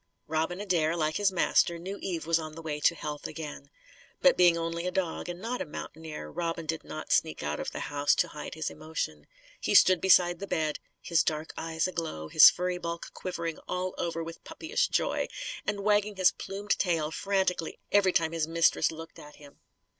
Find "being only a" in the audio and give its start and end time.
4.35-4.91